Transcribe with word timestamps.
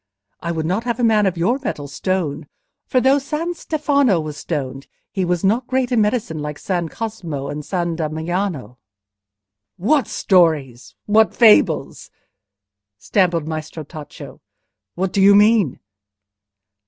I 0.41 0.51
would 0.51 0.65
not 0.65 0.83
have 0.85 0.99
a 0.99 1.03
man 1.03 1.27
of 1.27 1.37
your 1.37 1.59
metal 1.59 1.87
stoned, 1.87 2.47
for 2.87 2.99
though 2.99 3.19
San 3.19 3.53
Stefano 3.53 4.19
was 4.19 4.35
stoned, 4.35 4.87
he 5.11 5.23
was 5.23 5.43
not 5.43 5.67
great 5.67 5.91
in 5.91 6.01
medicine 6.01 6.39
like 6.39 6.57
San 6.57 6.89
Cosmo 6.89 7.49
and 7.49 7.63
San 7.63 7.95
Damiano..." 7.95 8.79
"What 9.77 10.07
stories? 10.07 10.95
what 11.05 11.35
fables?" 11.35 12.09
stammered 12.97 13.47
Maestro 13.47 13.83
Tacco. 13.83 14.39
"What 14.95 15.13
do 15.13 15.21
you 15.21 15.35
mean?" 15.35 15.79